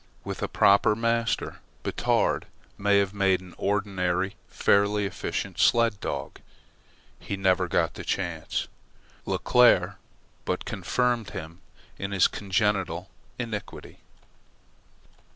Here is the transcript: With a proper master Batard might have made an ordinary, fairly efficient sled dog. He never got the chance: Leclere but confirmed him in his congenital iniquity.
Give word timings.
With 0.23 0.41
a 0.41 0.47
proper 0.47 0.95
master 0.95 1.59
Batard 1.83 2.47
might 2.75 2.93
have 2.93 3.13
made 3.13 3.39
an 3.39 3.53
ordinary, 3.59 4.35
fairly 4.47 5.05
efficient 5.05 5.59
sled 5.59 5.99
dog. 5.99 6.39
He 7.19 7.37
never 7.37 7.67
got 7.67 7.93
the 7.93 8.03
chance: 8.03 8.67
Leclere 9.27 9.97
but 10.43 10.65
confirmed 10.65 11.29
him 11.29 11.59
in 11.99 12.13
his 12.13 12.25
congenital 12.27 13.11
iniquity. 13.37 13.99